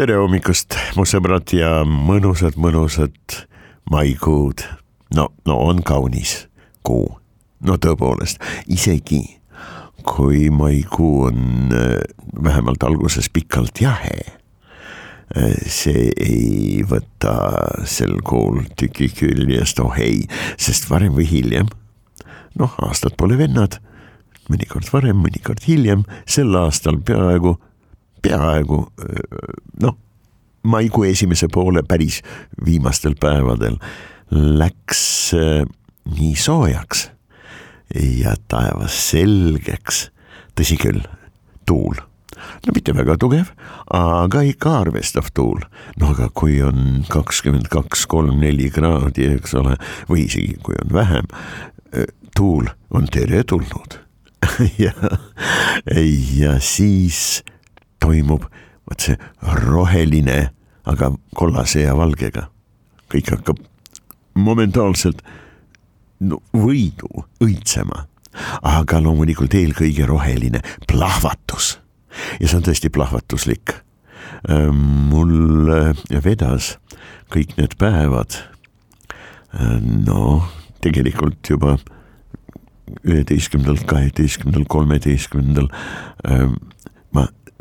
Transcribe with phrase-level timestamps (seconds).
[0.00, 3.34] tere hommikust, mu sõbrad ja mõnusad-mõnusad
[3.92, 4.62] maikuud.
[5.12, 6.46] no, no on kaunis
[6.80, 7.18] kuu,
[7.60, 9.20] no tõepoolest, isegi
[10.08, 12.00] kui maikuu on äh,
[12.32, 14.16] vähemalt alguses pikalt jahe,
[15.36, 17.36] äh, see ei võta
[17.84, 20.24] sel kuul tüki küljest, oh ei,
[20.56, 21.68] sest varem või hiljem,
[22.56, 23.82] noh, aastad pole vennad,
[24.48, 27.58] mõnikord varem, mõnikord hiljem, sel aastal peaaegu
[28.22, 28.82] peaaegu
[29.82, 29.96] noh,
[30.62, 32.20] maikuu esimese poole päris
[32.64, 33.78] viimastel päevadel
[34.30, 35.32] läks
[36.10, 37.08] nii soojaks
[37.94, 40.04] ja taevas selgeks,
[40.58, 41.02] tõsi küll,
[41.66, 41.98] tuul.
[42.64, 43.50] No mitte väga tugev,
[43.92, 45.60] aga ikka arvestav tuul.
[46.00, 49.76] no aga kui on kakskümmend kaks, kolm, neli kraadi, eks ole,
[50.08, 51.26] või isegi kui on vähem,
[52.36, 53.98] tuul on teretulnud.
[54.80, 54.92] Ja,
[56.36, 57.42] ja siis
[58.00, 58.46] toimub
[58.90, 59.16] vot see
[59.66, 60.50] roheline,
[60.88, 62.48] aga kollase ja valgega.
[63.10, 63.58] kõik hakkab
[64.38, 65.22] momentaalselt
[66.22, 68.06] no, võidu õitsema,
[68.62, 71.78] aga loomulikult eelkõige roheline plahvatus
[72.38, 73.74] ja see on tõesti plahvatuslik.
[75.10, 75.70] mul
[76.24, 76.78] vedas
[77.30, 78.38] kõik need päevad
[80.06, 80.44] no
[80.80, 81.76] tegelikult juba
[83.06, 86.48] üheteistkümnendal, kaheteistkümnendal, kolmeteistkümnendal ma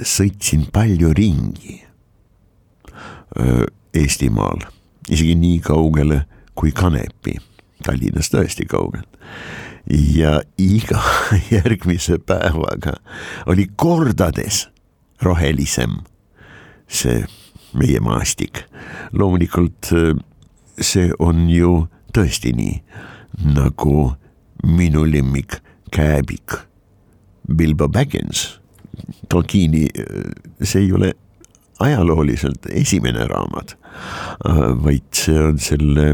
[0.05, 1.79] sõitsin palju ringi
[3.93, 4.63] Eestimaal,
[5.09, 6.23] isegi nii kaugele
[6.57, 7.35] kui Kanepi,
[7.85, 9.05] Tallinnast tõesti kaugel.
[9.89, 11.01] ja iga
[11.55, 12.97] järgmise päevaga
[13.49, 14.67] oli kordades
[15.21, 16.01] rohelisem
[16.87, 17.23] see
[17.73, 18.65] meie maastik.
[19.13, 19.93] loomulikult
[20.81, 22.81] see on ju tõesti nii,
[23.55, 24.13] nagu
[24.63, 25.61] minu lemmik
[25.91, 26.59] kääbik
[27.55, 28.59] Bilbo Baggins
[29.29, 29.87] Tolkieni,
[30.61, 31.13] see ei ole
[31.79, 33.75] ajalooliselt esimene raamat,
[34.83, 36.13] vaid see on selle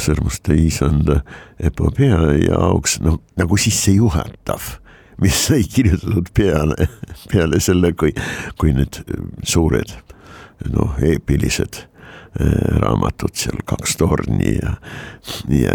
[0.00, 1.20] sõrmuste isanda
[1.60, 4.76] epopöa jaoks noh, nagu sissejuhatav,
[5.20, 6.88] mis sai kirjutatud peale,
[7.32, 8.12] peale selle, kui,
[8.60, 9.02] kui need
[9.44, 9.94] suured
[10.72, 11.84] noh, eepilised
[12.80, 14.76] raamatud seal Kaks torni ja,
[15.50, 15.72] ja,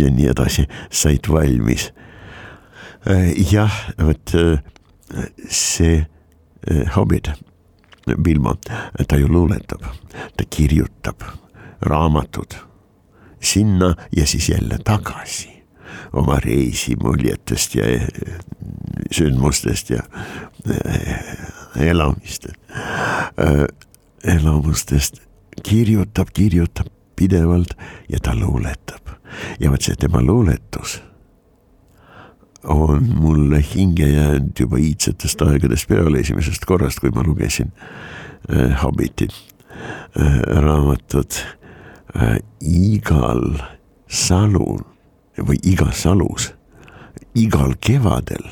[0.00, 1.90] ja nii edasi said valmis.
[3.50, 4.34] jah, vot
[5.48, 6.06] see
[6.94, 7.30] Hobbit,
[8.24, 8.54] Vilma,
[9.08, 9.84] ta ju luuletab,
[10.36, 11.22] ta kirjutab
[11.80, 12.54] raamatud
[13.40, 15.62] sinna ja siis jälle tagasi
[16.12, 17.84] oma reisimuljetest ja
[19.10, 20.02] sündmustest ja
[21.76, 22.56] elamistest,
[24.24, 25.22] elamustest
[25.62, 27.74] kirjutab, kirjutab pidevalt
[28.08, 29.14] ja ta luuletab.
[29.60, 30.98] Ja vot see tema luuletus
[32.64, 37.72] on mulle hinge jäänud juba iidsetest aegadest peale, esimesest korrast, kui ma lugesin
[38.52, 41.44] äh, Hobbiti äh, raamatut
[42.16, 42.38] äh,.
[42.60, 43.60] igal
[44.08, 44.82] salul
[45.38, 46.50] või igas salus,
[47.34, 48.44] igal kevadel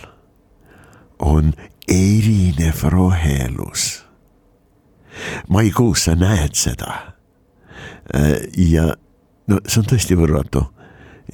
[1.19, 1.53] on
[1.89, 4.05] erinev rohelus.
[5.49, 6.95] maikuus sa näed seda
[8.15, 8.49] äh,.
[8.57, 8.95] ja
[9.47, 10.65] no see on tõesti võrratu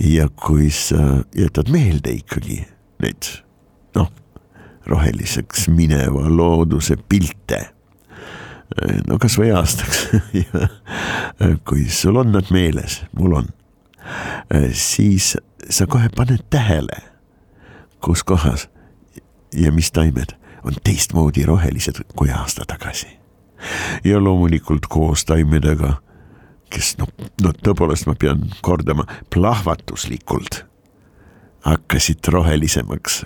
[0.00, 2.64] ja kui sa jätad meelde ikkagi
[3.02, 3.28] neid
[3.94, 4.10] noh,
[4.86, 7.60] roheliseks mineva looduse pilte,
[9.08, 10.06] no kasvõi aastaks
[11.68, 13.50] kui sul on nad meeles, mul on,
[14.72, 15.34] siis
[15.70, 16.98] sa kohe paned tähele,
[18.04, 18.68] kus kohas
[19.54, 20.34] ja mis taimed
[20.64, 23.08] on teistmoodi rohelised kui aasta tagasi.
[24.04, 25.94] ja loomulikult koos taimedega
[26.74, 27.10] kes noh,
[27.42, 30.64] no tõepoolest ma pean kordama, plahvatuslikult
[31.64, 33.22] hakkasid rohelisemaks,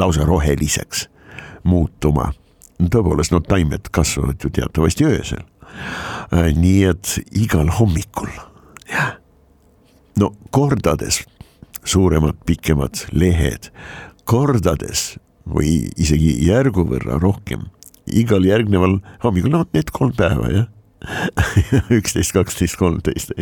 [0.00, 1.08] lausa roheliseks
[1.68, 2.32] muutuma.
[2.80, 5.44] tõepoolest, no taimed kasvavad ju teatavasti öösel.
[6.32, 8.30] Äh, nii et igal hommikul,
[8.90, 9.16] jah,
[10.20, 11.22] no kordades
[11.84, 13.70] suuremad, pikemad lehed,
[14.24, 15.14] kordades
[15.44, 17.68] või isegi järgu võrra rohkem
[18.06, 20.70] igal järgneval hommikul, no need kolm päeva jah
[21.98, 23.32] üksteist, kaksteist, kolmteist.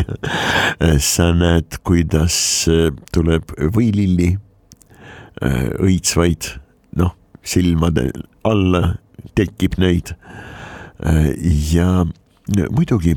[0.98, 2.36] sa näed, kuidas
[2.70, 6.52] äh, tuleb võililli äh, õitsvaid,
[6.98, 8.10] noh, silmade
[8.46, 8.96] alla
[9.38, 10.12] tekib neid.
[11.72, 12.04] Ja
[12.70, 13.16] muidugi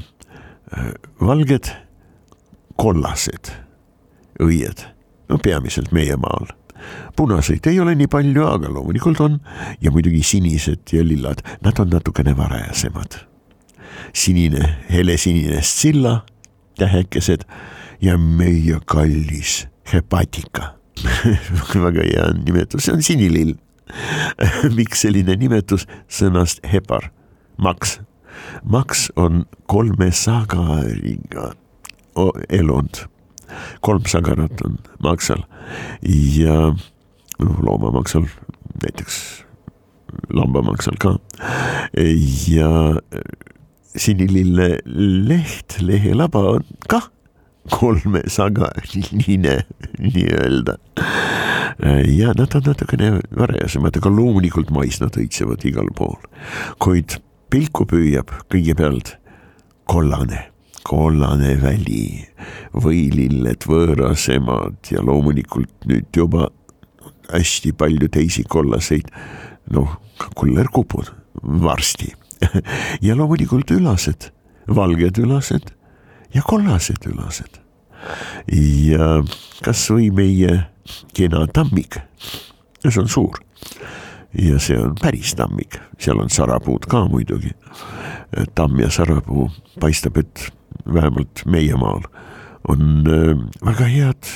[1.22, 1.70] valged,
[2.82, 3.52] kollased
[4.42, 4.82] õied,
[5.30, 6.50] no peamiselt meie maal
[7.16, 9.38] punaseid ei ole nii palju, aga loomulikult on
[9.82, 13.22] ja muidugi sinised ja lillad, nad on natukene varajasemad
[14.14, 16.26] sinine, helesinine silla,
[16.78, 17.46] tähekesed
[18.02, 20.74] ja meie kallis hepatika.
[21.86, 23.56] Väga hea nimetus, see on sinilill.
[24.78, 25.86] Miks selline nimetus?
[26.10, 27.12] Sõnast hepar,
[27.62, 28.00] maks?
[28.64, 31.54] maks on kolme sagariga
[32.50, 33.06] elund,
[33.86, 35.44] kolm sagarat on maksal
[36.36, 36.74] ja
[37.40, 38.28] loomamaksal
[38.84, 39.46] näiteks
[40.34, 41.18] lambamaksal ka.
[42.48, 42.70] Ja
[43.98, 47.10] sinilille leht, lehelaba on kah
[47.72, 49.66] kolmesagaline
[50.00, 50.78] nii-öelda.
[52.18, 56.20] ja nad on natukene varajasemad, aga loomulikult mais nad õitsevad igal pool,
[56.80, 57.18] kuid
[57.52, 59.16] pilku püüab kõigepealt
[59.90, 60.46] kollane,
[60.88, 62.26] kollane väli,
[62.74, 66.50] võililled võõrasemad ja loomulikult nüüd juba
[67.34, 69.10] hästi palju teisi kollaseid,
[69.74, 69.98] noh,
[70.38, 71.10] kullerkupud
[71.66, 72.14] varsti
[73.06, 74.30] ja loomulikult ülased,
[74.68, 75.72] valged ülased
[76.36, 77.62] ja kollased ülased.
[78.52, 79.24] ja
[79.66, 80.66] kasvõi meie
[81.18, 81.98] kena tammik,
[82.84, 83.40] see on suur
[84.36, 87.54] ja see on päris tammik, seal on sarapuud ka muidugi.
[88.56, 89.50] tamm ja sarapuu
[89.80, 90.52] paistab, et
[90.86, 92.04] vähemalt meie maal
[92.68, 94.30] on äh, väga head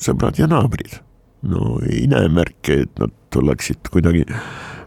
[0.00, 0.98] sõbrad ja naabrid.
[1.42, 4.24] no ei näe märke, et nad oleksid kuidagi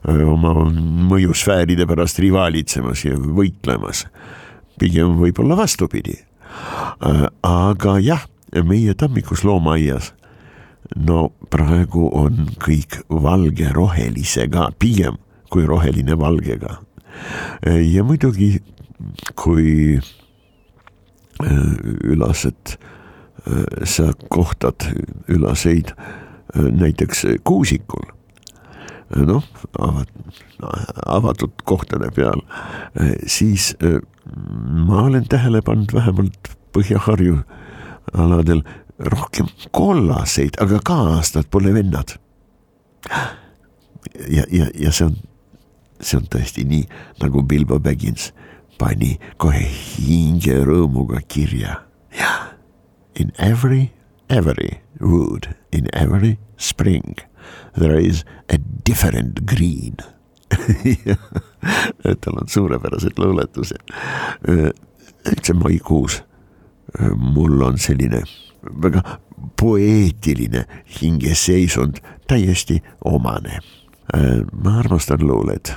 [0.05, 0.53] oma
[1.09, 4.05] mõjusfääride pärast rivaalitsemas ja võitlemas.
[4.79, 6.19] pigem võib-olla vastupidi.
[7.43, 8.27] aga jah,
[8.63, 10.13] meie tammikus loomaaias
[10.95, 15.17] no praegu on kõik valge-rohelisega, pigem
[15.49, 16.79] kui roheline valgega.
[17.65, 18.61] ja muidugi,
[19.35, 19.99] kui
[22.03, 22.77] ülased,
[23.83, 24.87] sa kohtad
[25.27, 25.91] ülaseid
[26.55, 28.14] näiteks kuusikul
[29.13, 29.43] noh,
[31.05, 32.41] avatud kohtade peal,
[33.27, 33.73] siis
[34.87, 37.37] ma olen tähele pannud vähemalt Põhja-Harju
[38.13, 38.63] aladel
[38.99, 42.17] rohkem kollaseid, aga ka aastad pole vennad.
[44.29, 45.15] ja, ja, ja see on,
[45.99, 46.87] see on tõesti nii,
[47.21, 48.31] nagu Bilbo Baggins
[48.79, 51.81] pani kohe hinge rõõmuga kirja.
[53.15, 53.93] in every,
[54.29, 57.15] every wood, in every spring
[57.79, 59.95] there is a different green
[62.21, 63.81] tal on suurepärased luuletused.
[65.25, 66.23] üldse maikuus
[67.17, 68.21] mul on selline
[68.83, 69.01] väga
[69.59, 70.65] poeetiline
[71.01, 71.97] hingeseisund
[72.27, 73.59] täiesti omane.
[74.63, 75.73] ma armastan luuleid.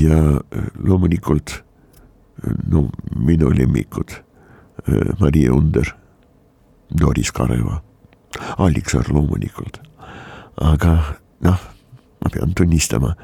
[0.00, 0.40] ja
[0.84, 1.62] loomulikult
[2.72, 4.10] no minu lemmikud
[5.20, 5.84] Maria Under,
[7.00, 7.82] Doris Kareva
[8.58, 9.80] Alliksaar loomulikult.
[10.60, 10.94] aga
[11.40, 11.58] noh,
[12.24, 13.14] ma pean tunnistama,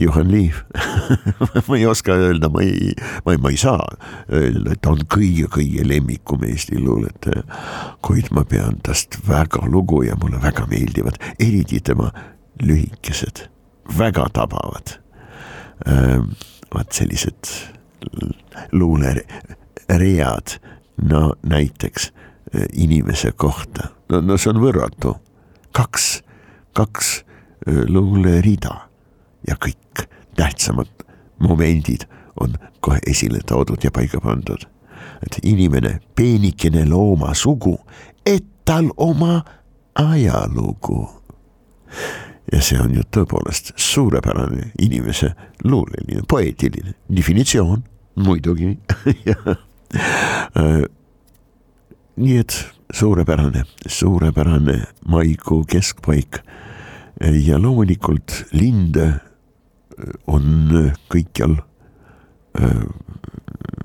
[0.00, 0.54] Juhan Liiv
[1.68, 2.94] ma ei oska öelda, ma ei,
[3.24, 3.84] ma ei, ma ei saa
[4.32, 7.44] öelda, et ta on kõige-kõige lemmikum Eesti luuletaja.
[8.02, 12.10] kuid ma pean tast väga lugu ja mulle väga meeldivad, eriti tema
[12.62, 13.46] lühikesed,
[13.98, 14.98] väga tabavad
[15.86, 16.34] ähm,.
[16.74, 17.46] vaat sellised
[18.72, 20.58] luuleread,
[21.02, 25.16] no näiteks äh, inimese kohta no, see on võrratu.
[25.74, 26.22] kaks,
[26.72, 27.24] kaks
[27.66, 28.88] luulerida
[29.48, 30.06] ja kõik
[30.36, 30.90] tähtsamad
[31.38, 32.06] momendid
[32.40, 34.66] on kohe esile toodud ja paika pandud.
[35.24, 37.78] et inimene, peenikene loomasugu,
[38.26, 39.44] et tal oma
[39.94, 41.08] ajalugu.
[42.52, 45.34] ja see on ju tõepoolest suurepärane inimese
[45.64, 47.84] luuleline, poeetiline definitsioon
[48.14, 48.74] muidugi
[52.16, 56.38] nii et suurepärane, suurepärane maikuu keskpaik.
[57.20, 59.14] ja loomulikult linde
[60.26, 61.56] on kõikjal.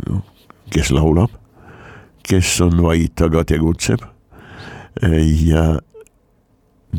[0.10, 0.24] noh,
[0.70, 1.32] kes laulab,
[2.24, 4.04] kes on vait, aga tegutseb.
[5.46, 5.80] ja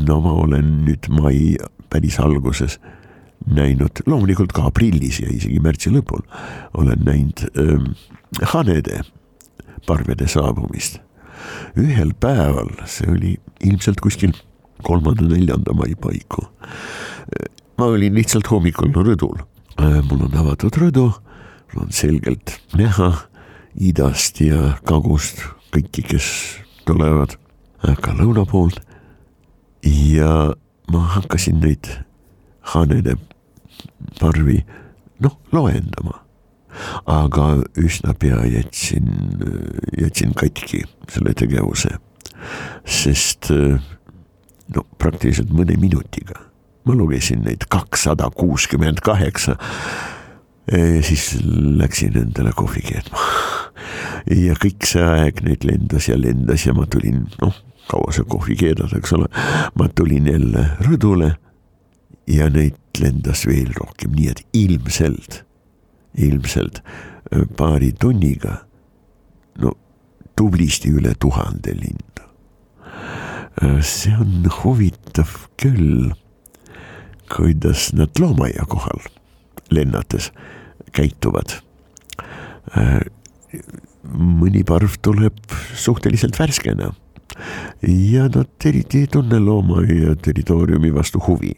[0.07, 1.57] no ma olen nüüd mai
[1.91, 2.79] päris alguses
[3.47, 6.23] näinud, loomulikult ka aprillis ja isegi märtsi lõpul
[6.75, 7.87] olen näinud ähm,
[8.53, 9.01] hanede
[9.87, 11.01] parvede saabumist
[11.79, 14.35] ühel päeval, see oli ilmselt kuskil
[14.87, 16.47] kolmanda-neljanda mai paiku.
[17.79, 19.41] ma olin lihtsalt hommikul rõdul,
[19.79, 21.07] mul on avatud rõdu,
[21.77, 23.13] on selgelt näha
[23.81, 25.41] idast ja kagust
[25.73, 26.27] kõiki, kes
[26.89, 27.37] tulevad
[27.81, 28.81] ka lõuna poolt.
[29.85, 30.53] ja
[30.93, 31.89] ma hakkasin neid
[32.75, 33.17] hanede
[34.21, 34.61] parvi
[35.21, 36.21] noh loendama,
[37.07, 37.49] aga
[37.81, 39.09] üsna pea jätsin,
[39.99, 41.97] jätsin katki selle tegevuse,
[42.85, 46.39] sest no praktiliselt mõne minutiga
[46.89, 49.57] ma lugesin neid kakssada kuuskümmend kaheksa
[51.03, 51.37] siis
[51.77, 53.19] läksin endale kohvi keetma.
[54.31, 57.57] ja kõik see aeg neid lendas ja lendas ja ma tulin, noh,
[57.91, 59.27] kaua sa kohvi keedad, eks ole.
[59.75, 61.33] ma tulin jälle rõdule
[62.31, 65.43] ja neid lendas veel rohkem, nii et ilmselt,
[66.19, 66.83] ilmselt
[67.57, 68.57] paari tunniga,
[69.63, 69.75] no
[70.37, 72.07] tublisti üle tuhande lindu.
[73.85, 75.29] see on huvitav
[75.61, 76.13] küll,
[77.31, 79.03] kuidas nad loomaaia kohal
[79.71, 80.31] lennates
[80.97, 81.59] käituvad.
[82.77, 83.03] Äh,
[84.11, 85.37] mõni parv tuleb
[85.77, 86.95] suhteliselt värskena
[87.85, 91.53] ja nad eriti ei tunne loomaaia territooriumi vastu huvi.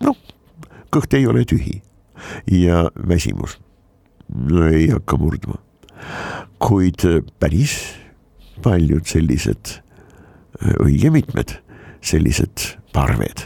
[0.00, 0.16] noh,
[0.94, 1.80] kõht ei ole tühi
[2.46, 3.58] ja väsimus.
[4.28, 5.56] No, ei hakka murdma.
[6.58, 7.04] kuid
[7.38, 7.74] päris
[8.62, 9.78] paljud sellised,
[10.82, 11.54] õige mitmed
[12.02, 13.44] sellised parved.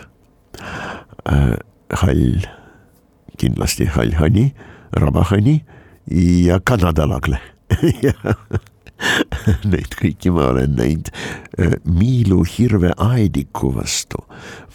[1.29, 1.57] Äh,,
[2.03, 2.47] hall,
[3.39, 4.55] kindlasti hall hani
[4.97, 5.59] rabahani
[6.47, 7.41] ja kanadalagle
[9.73, 11.11] Neid kõiki ma olen näinud
[11.89, 14.23] miiluhirve aediku vastu.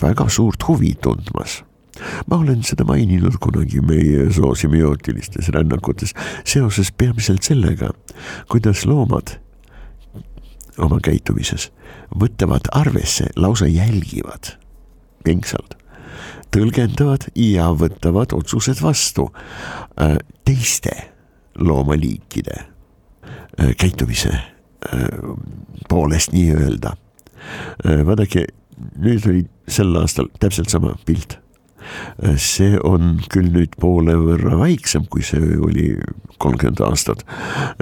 [0.01, 1.61] Väga suurt huvi tundmas
[2.27, 6.13] ma olen seda maininud kunagi meie soosiemiootilistes rännakutes
[6.45, 7.91] seoses peamiselt sellega,
[8.51, 9.37] kuidas loomad
[10.77, 11.71] oma käitumises
[12.13, 14.53] võtavad arvesse, lausa jälgivad
[15.25, 15.77] pingsalt
[16.53, 19.27] tõlgendavad ja võtavad otsused vastu
[19.99, 20.93] äh, teiste
[21.59, 25.07] loomaliikide äh, käitumise äh,
[25.89, 26.95] poolest nii-öelda.
[28.05, 28.41] vaadake,
[28.99, 31.37] nüüd oli sel aastal täpselt sama pilt.
[32.41, 35.89] See on küll nüüd poole võrra väiksem, kui see oli
[36.37, 37.25] kolmkümmend aastat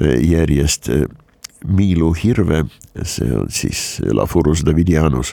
[0.02, 0.92] järjest.
[1.66, 2.60] miiluhirve,
[3.02, 5.32] see on siis Elafurus davidianus,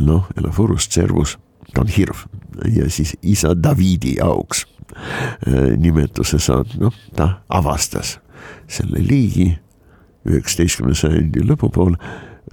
[0.00, 1.34] noh, Elafurus cervus
[1.74, 2.24] ta on hirv
[2.76, 4.64] ja siis isa Davidi auks
[5.46, 8.18] äh, nimetuse saanud, noh, ta avastas
[8.70, 9.50] selle liigi
[10.24, 11.96] üheksateistkümnenda sajandi lõpupool,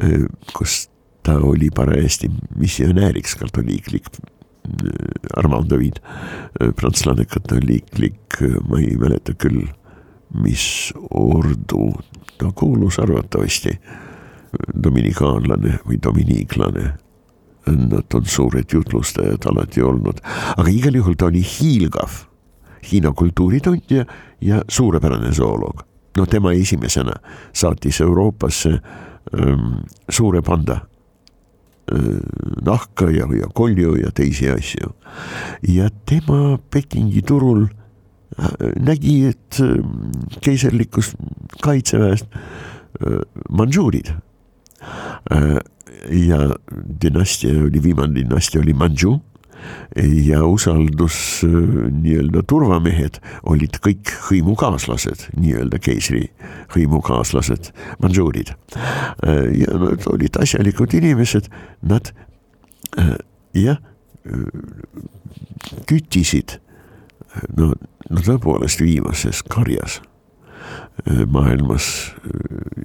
[0.01, 0.25] äh,
[0.57, 0.85] kus
[1.23, 4.09] ta oli parajasti missionääriks katoliiklik.
[4.61, 5.99] Äh, Armand David,
[6.75, 9.63] prantslane katoliiklik, ma ei mäleta küll,
[10.43, 11.91] mis ordu
[12.37, 13.73] ta kuulus arvatavasti,
[14.83, 16.91] dominikaanlane või dominiiklane.
[17.71, 20.21] Nad on suured jutlustajad alati olnud,
[20.57, 22.25] aga igal juhul ta oli hiilgav.
[22.81, 24.05] Hiina kultuuritundja
[24.41, 25.85] ja suurepärane zooloog.
[26.17, 27.13] no tema esimesena
[27.53, 30.73] saatis Euroopasse ähm, suure panda.
[30.73, 30.81] äh,
[32.65, 34.93] nahka ja, ja kolju ja teisi asju.
[35.67, 37.67] ja tema Pekingi turul
[38.37, 39.77] äh, nägi, et äh,
[40.41, 41.15] keiserlikust
[41.61, 42.27] kaitseväest
[43.01, 44.13] äh, mandžuurid
[45.31, 45.59] äh,
[46.11, 46.55] ja
[47.01, 49.19] dünastia oli, viimane dünastia oli Manju
[50.25, 56.25] ja usaldus nii-öelda turvamehed olid kõik hõimukaaslased, nii-öelda keisri
[56.75, 57.71] hõimukaaslased,
[58.03, 58.53] mandžuurid.
[59.57, 61.49] ja nad olid asjalikud inimesed,
[61.81, 62.13] nad
[63.57, 63.81] jah,
[65.89, 66.59] küttisid
[67.57, 67.73] no,
[68.09, 69.99] no tõepoolest viimases karjas
[71.31, 71.85] maailmas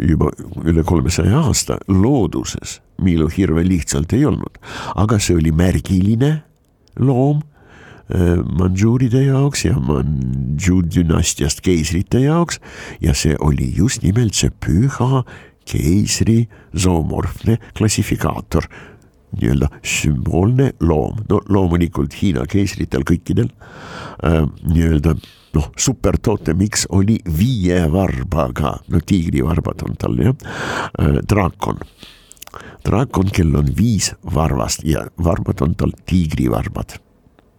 [0.09, 0.31] juba
[0.65, 4.61] üle kolmesaja aasta looduses miiluhirve lihtsalt ei olnud,
[4.97, 6.31] aga see oli märgiline
[6.99, 7.45] loom
[8.07, 12.61] mandžuuride jaoks ja Mandžu dünastiast keisrite jaoks.
[13.03, 15.25] Ja see oli just nimelt see püha
[15.67, 16.45] keisri
[16.77, 18.69] zoomorfne klassifikaator,
[19.37, 25.17] nii-öelda sümboolne loom, no loomulikult Hiina keisritel kõikidel äh, nii-öelda
[25.57, 30.37] noh, supertotemiks oli viie varbaga, no tiigrivarbad on tal jah.
[31.01, 31.83] Äh,, draakon
[32.87, 36.99] draakon, kel on viis varvast ja varbad on tal tiigrivarbad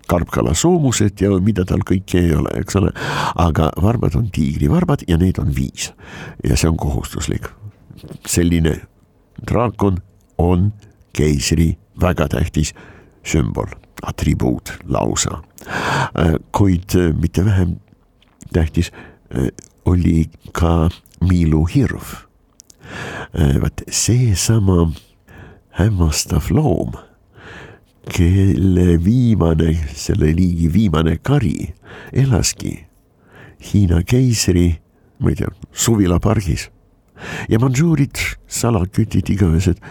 [0.08, 2.92] karpkala soomused ja mida tal kõike ei ole, eks ole.
[3.36, 5.92] aga varbad on tiigrivarbad ja neid on viis
[6.44, 7.50] ja see on kohustuslik.
[8.26, 8.78] selline
[9.48, 10.00] draakon
[10.38, 10.72] on
[11.14, 12.74] keisri väga tähtis
[13.26, 13.68] sümbol,
[14.02, 15.42] atribuut lausa.
[16.52, 17.76] kuid mitte vähem
[18.54, 18.92] tähtis
[19.86, 20.90] oli ka
[21.22, 22.27] miiluhirv Äh,
[23.34, 24.88] vaat seesama
[25.78, 26.96] hämmastav loom,
[28.10, 31.74] kelle viimane, selle liigi viimane kari
[32.14, 32.88] elaski
[33.58, 34.70] Hiina keisri,
[35.20, 36.68] ma ei tea, suvilapargis
[37.50, 39.82] ja manžuurid, salakütid, igavesed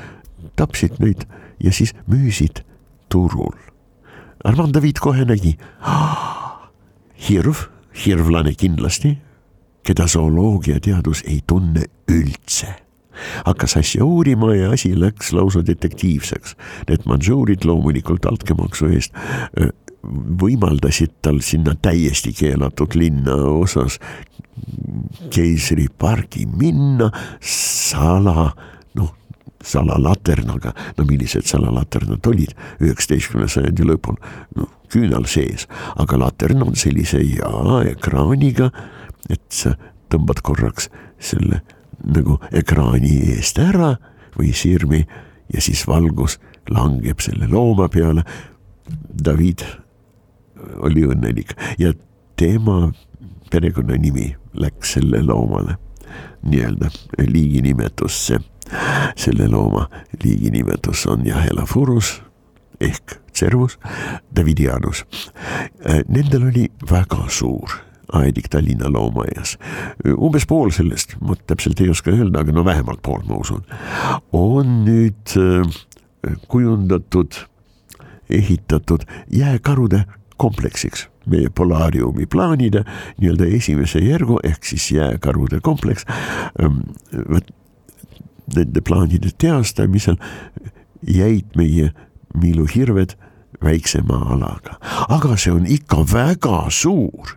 [0.56, 1.26] tapsid neid
[1.58, 2.62] ja siis müüsid
[3.10, 3.58] turul.
[4.46, 5.56] Armand David kohe nägi,
[7.26, 7.66] hirv,
[8.04, 9.16] hirvlane kindlasti,
[9.82, 12.85] keda zooloogiateadus ei tunne üldse
[13.46, 16.56] hakkas asja uurima ja asi läks lausa detektiivseks.
[16.88, 19.16] Need manžuurid loomulikult altkäemaksu eest
[20.40, 23.98] võimaldasid tal sinna täiesti keelatud linnaosas
[25.32, 27.10] keisripargi minna
[27.44, 28.48] sala,
[28.96, 29.12] noh,
[29.62, 34.18] salalaternaga, no millised salalaternad olid üheksateistkümnenda sajandi lõpul,
[34.56, 35.66] noh, küünal sees,
[35.98, 37.50] aga latern on sellise ja
[37.90, 38.70] ekraaniga,
[39.28, 39.74] et sa
[40.12, 41.60] tõmbad korraks selle
[42.06, 43.94] nagu ekraani eest ära
[44.36, 45.02] või sirmi
[45.52, 46.38] ja siis valgus
[46.70, 48.24] langeb selle looma peale.
[49.24, 49.64] David
[50.86, 51.92] oli õnnelik ja
[52.36, 52.92] tema
[53.50, 55.76] perekonnanimi läks selle loomale
[56.46, 58.40] nii-öelda liiginimetusse.
[59.16, 59.88] selle looma
[60.24, 62.22] liiginimetus on Jahelafurus
[62.80, 63.78] ehk Cervus
[64.36, 65.04] Davidianus.
[66.08, 69.56] Nendel oli väga suur aedik Tallinna loomaaias.
[70.16, 73.64] umbes pool sellest, ma täpselt ei oska öelda, aga no vähemalt pool, ma usun,
[74.32, 75.34] on nüüd
[76.48, 77.34] kujundatud,
[78.30, 80.04] ehitatud jääkarude
[80.36, 82.84] kompleksiks meie polaariumi plaanide
[83.18, 86.06] nii-öelda esimese järgu ehk siis jääkarude kompleks.
[88.56, 90.16] Nende plaanide teostamisel
[91.02, 91.90] jäid meie
[92.34, 93.16] miiluhirved
[93.64, 94.76] väiksema alaga,
[95.08, 97.34] aga see on ikka väga suur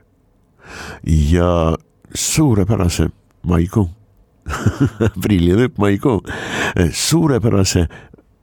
[1.06, 1.78] ja
[2.14, 3.10] suurepärase
[3.48, 3.90] maikuu
[5.06, 6.22] aprilli lõpp, maikuu,
[6.92, 7.86] suurepärase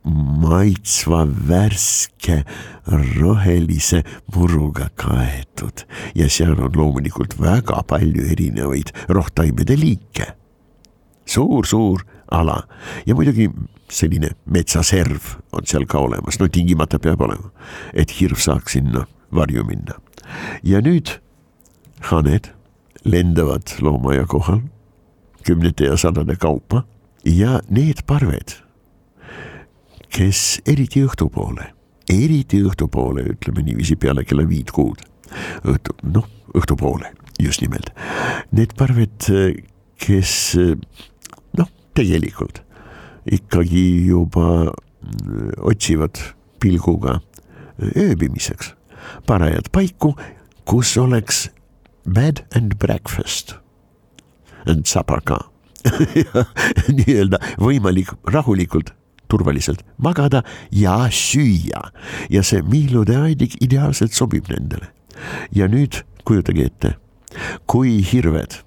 [0.07, 2.43] maitsva värske
[3.19, 4.03] rohelise
[4.35, 5.83] muruga kaetud
[6.15, 10.29] ja seal on loomulikult väga palju erinevaid rohtaimede liike
[11.27, 11.67] suur,.
[11.67, 12.63] suur-suur ala
[13.07, 13.51] ja muidugi
[13.91, 17.51] selline metsaserv on seal ka olemas, no tingimata peab olema,
[17.95, 19.99] et hirv saaks sinna varju minna.
[20.63, 21.19] ja nüüd
[22.11, 22.53] haned
[23.05, 24.61] lendavad loomaaia kohal
[25.47, 26.83] kümnete ja sadade kaupa
[27.25, 28.67] ja need parved
[30.17, 31.71] kes eriti õhtupoole,
[32.13, 35.03] eriti õhtupoole, ütleme niiviisi peale kella viit kuud,
[35.69, 37.91] õhtu, noh, õhtupoole just nimelt.
[38.57, 39.29] Need parved,
[40.01, 40.33] kes
[41.59, 42.63] noh, tegelikult
[43.27, 44.71] ikkagi juba
[45.67, 46.21] otsivad
[46.63, 47.19] pilguga
[47.83, 48.73] ööbimiseks
[49.27, 50.15] parajat paiku,
[50.67, 51.49] kus oleks
[52.07, 53.57] bed and breakfast
[54.67, 55.41] and supper ka
[56.99, 58.93] nii-öelda võimalik rahulikult
[59.29, 61.91] turvaliselt magada ja süüa
[62.31, 64.91] ja see miilude aedik ideaalselt sobib nendele.
[65.53, 66.91] ja nüüd kujutage ette,
[67.67, 68.61] kui hirved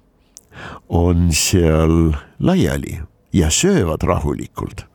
[0.88, 3.00] on seal laiali
[3.32, 4.86] ja söövad rahulikult.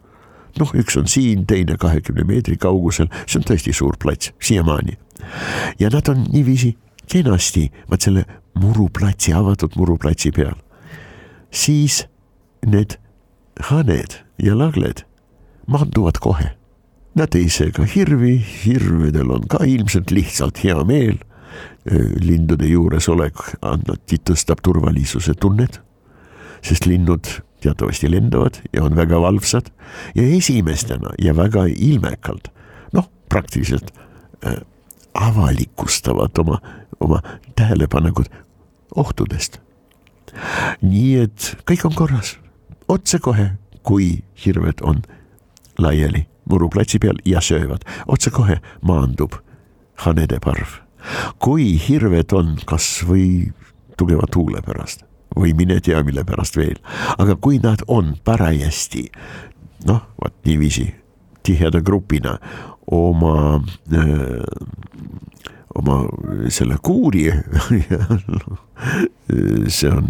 [0.59, 4.97] noh, üks on siin, teine kahekümne meetri kaugusel, see on tõesti suur plats siiamaani.
[5.79, 6.75] ja nad on niiviisi
[7.09, 8.25] kenasti, vaat selle
[8.59, 10.55] muruplatsi, avatud muruplatsi peal.
[11.51, 12.05] siis
[12.65, 12.97] need
[13.69, 15.05] haned ja lagled
[15.71, 16.49] maanduvad kohe.
[17.15, 21.17] Nad ei seega hirvi, hirvedel on ka ilmselt lihtsalt hea meel.
[22.19, 25.77] lindude juuresolek annati tõstab turvalisuse tunnet,
[26.65, 27.29] sest linnud
[27.63, 29.69] teatavasti lendavad ja on väga valvsad
[30.17, 32.49] ja esimestena ja väga ilmekalt,
[32.93, 33.93] noh, praktiliselt
[34.45, 34.59] äh,
[35.13, 36.59] avalikustavad oma,
[36.99, 37.21] oma
[37.55, 38.29] tähelepanekud
[38.95, 39.59] ohtudest.
[40.81, 42.35] nii et kõik on korras,
[42.87, 43.51] otsekohe,
[43.83, 45.01] kui hirved on
[45.77, 47.85] laiali muruplatsi peal ja söövad.
[48.07, 49.33] otsekohe maandub
[49.95, 50.81] hanede parv.
[51.39, 53.53] kui hirved on kasvõi
[53.97, 55.05] tugeva tuule pärast
[55.35, 56.77] või mine tea, mille pärast veel,
[57.17, 59.09] aga kui nad on parajasti
[59.85, 60.87] noh, vot niiviisi
[61.43, 62.37] tiheda grupina
[62.91, 63.61] oma
[63.93, 64.43] öö,
[65.75, 65.97] oma
[66.53, 67.25] selle kuuri
[69.67, 70.07] see on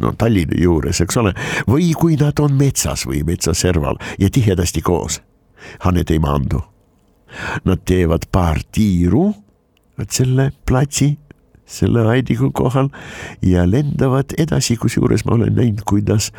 [0.00, 1.34] no Tallinna juures, eks ole,
[1.68, 5.20] või kui nad on metsas või metsaserval ja tihedasti koos,
[5.84, 6.62] haned ei maandu.
[7.64, 9.28] Nad teevad paar tiiru,
[9.98, 11.12] vot selle platsi,
[11.70, 12.90] selle aidiku kohal
[13.46, 16.32] ja lendavad edasi, kusjuures ma olen näinud, kuidas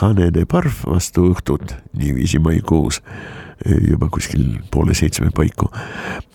[0.00, 3.02] hanede parv vastu õhtut, niiviisi maikuus
[3.64, 5.70] juba kuskil poole seitsme paiku,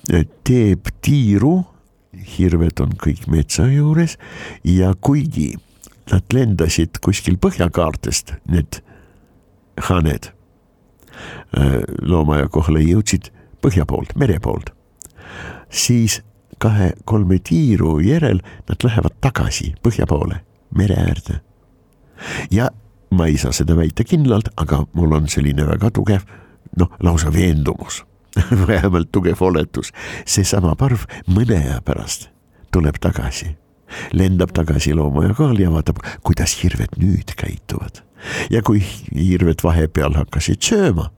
[0.07, 1.61] teeb tiiru,
[2.37, 4.17] hirved on kõik metsa juures
[4.67, 5.53] ja kuigi
[6.11, 8.81] nad lendasid kuskil põhjakaartest, need
[9.87, 10.31] haned
[12.01, 13.29] loomaaia kohale jõudsid
[13.61, 14.71] põhja poolt, mere poolt,
[15.69, 16.21] siis
[16.61, 20.41] kahe-kolme tiiru järel nad lähevad tagasi põhja poole,
[20.77, 21.41] mere äärde.
[22.51, 22.69] ja
[23.11, 26.25] ma ei saa seda väita kindlalt, aga mul on selline väga tugev,
[26.77, 28.03] noh, lausa veendumus
[28.67, 29.91] vähemalt tugev oletus,
[30.25, 32.29] seesama parv mõne aja pärast
[32.71, 33.51] tuleb tagasi,
[34.15, 38.03] lendab tagasi loomaaiakaali ja vaatab, kuidas hirved nüüd käituvad.
[38.49, 38.83] ja kui
[39.15, 41.09] hirved vahepeal hakkasid sööma,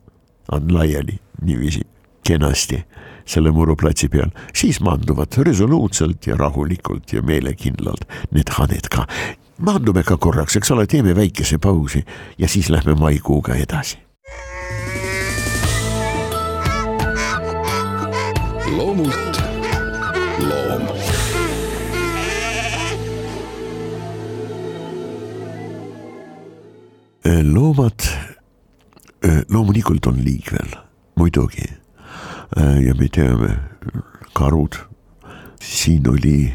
[0.51, 1.81] on laiali niiviisi
[2.23, 2.83] kenasti
[3.25, 9.07] selle muruplatsi peal, siis maanduvad resoluutselt ja rahulikult ja meelekindlalt need haned ka.
[9.57, 12.05] maandume ka korraks, eks ole, teeme väikese pausi
[12.37, 14.02] ja siis lähme maikuuga edasi.
[18.77, 19.41] Loomult.
[20.39, 20.87] Loom.
[27.53, 28.01] Loomad
[29.49, 30.75] loomulikult on liikvel,
[31.15, 31.65] muidugi.
[32.55, 33.55] ja me teame,
[34.33, 34.75] karud,
[35.61, 36.53] siin oli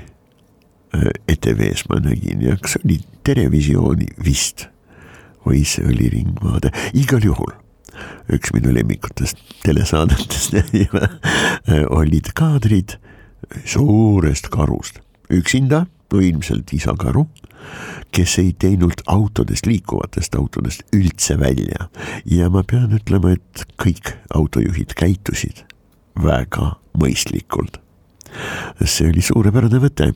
[1.29, 4.69] ETV-s ma nägin ja kas oli Terevisiooni vist
[5.47, 7.57] või see oli Ringvaade, igal juhul
[8.33, 10.57] üks minu lemmikutest telesaadetest
[12.01, 12.99] olid kaadrid
[13.65, 17.27] suurest karust, üksinda, ilmselt isakaru
[18.13, 21.89] kes ei teinud autodest, liikuvatest autodest üldse välja
[22.25, 25.65] ja ma pean ütlema, et kõik autojuhid käitusid
[26.23, 27.81] väga mõistlikult.
[28.85, 30.13] see oli suurepärane võte.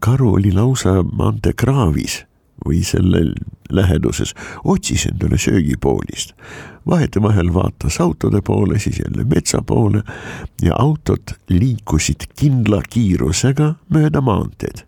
[0.00, 2.24] karu oli lausa maanteekraavis
[2.66, 3.32] või selle
[3.70, 6.32] läheduses, otsis endale söögipoolist.
[6.86, 10.02] vahetevahel vaatas autode poole, siis jälle metsa poole
[10.62, 14.86] ja autod liikusid kindla kiirusega mööda maanteed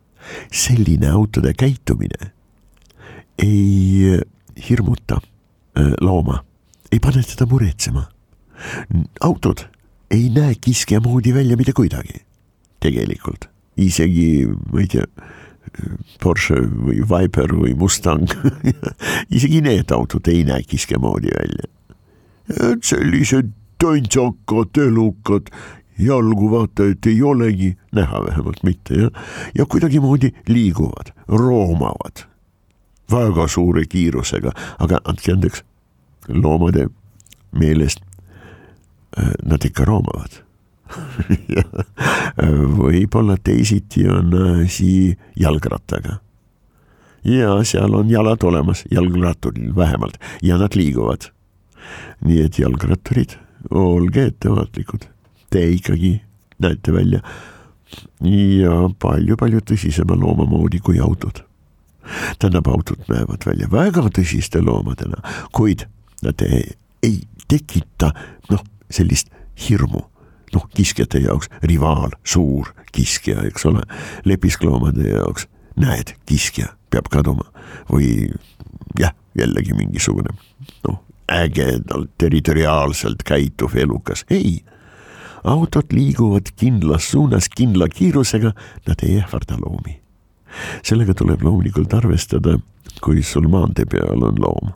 [0.52, 2.32] selline autode käitumine
[3.38, 4.20] ei
[4.68, 5.18] hirmuta
[5.78, 6.44] äh, looma,
[6.92, 8.06] ei pane teda muretsema.
[9.20, 9.64] autod
[10.10, 12.22] ei näe kiskja moodi välja mitte kuidagi,
[12.80, 15.06] tegelikult, isegi ma ei tea.
[16.22, 18.30] Porsche või Viper või Mustang.
[19.36, 21.70] Isegi need autod ei näe kiske moodi välja.
[22.82, 25.50] sellised tantsakad, elukad
[25.98, 32.24] jalgu vaata, et ei olegi näha, vähemalt mitte jah, ja kuidagimoodi liiguvad, roomavad
[33.10, 35.62] väga suure kiirusega, aga andke andeks,
[36.28, 36.88] loomade
[37.52, 38.00] meelest
[39.18, 40.43] äh, nad ikka roomavad
[42.80, 46.18] võib-olla teisiti on asi jalgrattaga.
[47.24, 51.30] ja seal on jalad olemas, jalgratturil vähemalt ja nad liiguvad.
[52.24, 53.36] nii et jalgratturid,
[53.70, 55.08] olge ettevaatlikud
[55.50, 56.20] te ikkagi
[56.58, 57.20] näete välja
[58.26, 61.44] ja palju-palju tõsisema looma moodi kui autod.
[62.38, 65.86] tähendab, autod näevad välja väga tõsiste loomadena, kuid
[66.22, 68.10] nad ei, ei tekita
[68.50, 69.30] noh, sellist
[69.68, 70.02] hirmu
[70.54, 73.82] noh, kiskjate jaoks rivaal, suur kiskja, eks ole,
[74.24, 75.48] lepiskloomade jaoks
[75.80, 77.46] näed, kiskja peab kaduma.
[77.90, 78.30] Või
[79.00, 80.34] jah, jällegi mingisugune
[80.86, 84.62] noh, ägedalt territoriaalselt käituv elukas, ei!
[85.44, 88.54] Autod liiguvad kindlas suunas kindla kiirusega,
[88.86, 90.00] nad ei ähvarda loomi.
[90.82, 92.56] sellega tuleb loomulikult arvestada,
[93.02, 94.72] kui sul maantee peal on loom.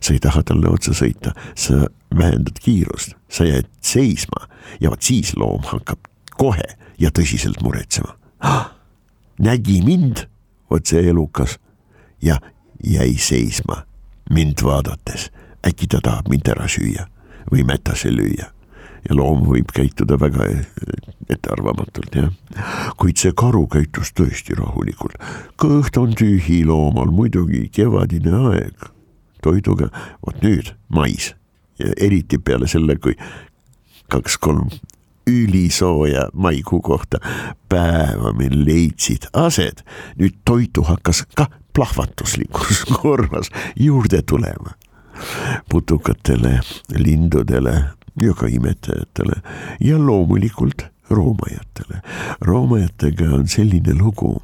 [0.00, 1.86] sa ei taha talle otsa sõita, sa
[2.16, 4.48] vähendad kiirust, sa jääd seisma
[4.80, 8.70] ja vot siis loom hakkab kohe ja tõsiselt muretsema ah,.
[9.38, 10.26] nägi mind,
[10.70, 11.58] vot see elukas
[12.22, 12.38] ja
[12.84, 13.84] jäi seisma
[14.30, 15.30] mind vaadates,
[15.66, 17.08] äkki ta tahab mind ära süüa
[17.52, 18.50] või mätase lüüa
[19.04, 20.46] ja loom võib käituda väga
[21.30, 22.30] ettearvamatult, jah.
[23.00, 25.16] kuid see karu käitus tõesti rahulikult.
[25.60, 28.88] kõht on tühi loomal, muidugi kevadine aeg,
[29.44, 29.90] toiduga,
[30.24, 31.34] vot nüüd mais
[31.78, 33.16] eriti peale selle, kui
[34.08, 34.70] kaks-kolm
[35.26, 37.18] ülisooja maikuu kohta.
[37.68, 39.84] Päeva meil leidsid aset,
[40.18, 44.76] nüüd toitu hakkas kah plahvatuslikus korras juurde tulema.
[45.70, 46.60] Putukatele,
[46.98, 47.84] lindudele,
[48.22, 49.32] ja ka imetajatele
[49.80, 52.02] ja loomulikult roomajatele.
[52.40, 54.42] roomajatega on selline lugu,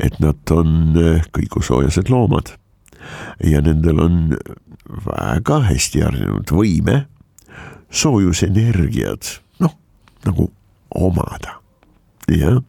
[0.00, 2.56] et nad on eh, kõigusoojased loomad.
[3.44, 4.16] Ja nendel on
[5.06, 7.04] väga hästi arenenud võime
[7.96, 9.30] soojusenergiat,
[9.64, 9.72] noh,
[10.26, 10.50] nagu
[10.94, 11.58] omada,
[12.30, 12.60] jah,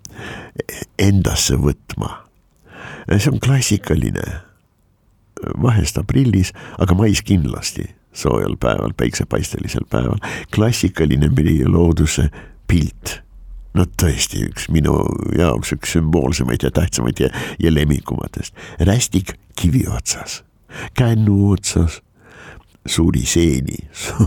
[1.00, 2.24] endasse võtma.
[3.18, 4.26] see on klassikaline,
[5.62, 7.88] vahest aprillis, aga mais kindlasti
[8.18, 10.20] soojal päeval, päiksepaistelisel päeval,
[10.56, 12.30] klassikaline meie looduse
[12.68, 13.22] pilt.
[13.78, 14.96] no tõesti üks minu
[15.38, 17.28] jaoks üks sümboolsemaid ja tähtsamaid ja,
[17.62, 18.56] ja lemmikumatest,
[18.90, 20.42] rästik kivi otsas,
[20.98, 22.02] kännu otsas,
[22.88, 23.78] suuri seeni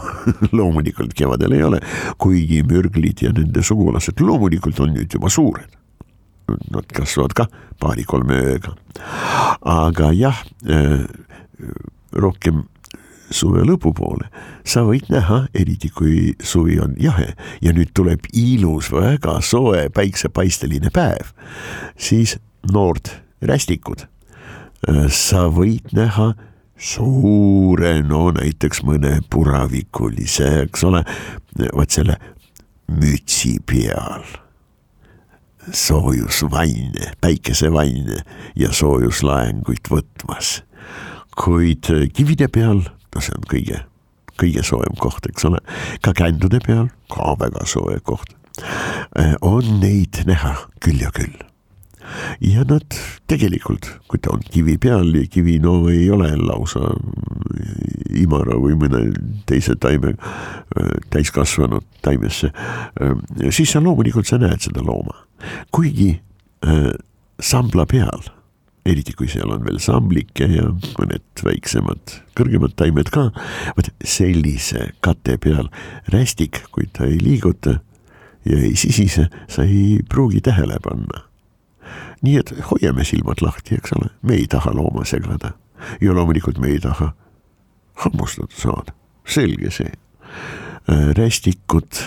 [0.56, 1.80] loomulikult kevadel ei ole,
[2.20, 5.78] kuigi mürglid ja nende sugulased loomulikult on nüüd juba suured.
[6.74, 7.46] Nad kasvavad ka
[7.80, 8.74] paari-kolme ööga.
[9.62, 11.06] aga jah, äh,
[12.12, 12.64] rohkem
[13.30, 14.26] suve lõpupoole
[14.66, 17.30] sa võid näha, eriti kui suvi on jahe
[17.62, 21.30] ja nüüd tuleb ilus, väga soe päiksepaisteline päev,
[21.96, 22.36] siis
[22.72, 23.12] noort
[23.46, 26.32] rästikud äh, sa võid näha
[26.80, 31.02] suure, no näiteks mõne puravikulise, eks ole,
[31.76, 32.16] vot selle
[32.90, 34.24] mütsi peal.
[35.70, 38.22] soojusvanne, päikesevanne
[38.56, 40.62] ja soojuslaenguid võtmas.
[41.36, 42.82] kuid kivide peal,
[43.14, 43.84] no see on kõige,
[44.40, 45.60] kõige soojem koht, eks ole,
[46.02, 48.34] ka kändude peal, ka väga soe koht,
[49.40, 51.49] on neid näha küll ja küll
[52.40, 52.96] ja nad
[53.30, 56.92] tegelikult, kui ta on kivi peal ja kivi no ei ole lausa
[58.20, 59.04] imara või mõne
[59.48, 60.14] teise taime,
[61.10, 62.50] täiskasvanud taimesse,
[63.50, 65.16] siis sa loomulikult sa näed seda looma.
[65.72, 66.20] kuigi
[66.66, 66.90] äh,
[67.40, 68.28] sambla peal,
[68.84, 70.66] eriti kui seal on veel samblike ja
[70.98, 73.30] mõned väiksemad, kõrgemad taimed ka,
[73.76, 75.70] vot sellise kate peal
[76.12, 77.80] rästik, kui ta ei liiguta
[78.44, 81.29] ja ei sisise, sa ei pruugi tähele panna
[82.22, 85.54] nii et hoiame silmad lahti, eks ole, me ei taha looma segada.
[86.00, 87.12] Ja loomulikult me ei taha
[88.04, 88.92] hammustada saada,
[89.24, 89.92] selge see.
[90.90, 92.02] Äh, rästikud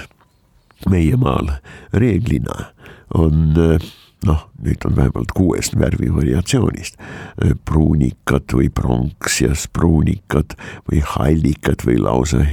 [0.90, 1.56] meie maal.
[1.94, 2.70] Reeglina
[3.18, 3.90] on äh,
[4.28, 7.00] noh, nüüd on vähemalt kuuest värvivariatsioonist.
[7.00, 10.58] Äh, pruunikad või pronksias pruunikad
[10.90, 12.46] või hallikad või lausa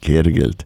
[0.00, 0.64] kergelt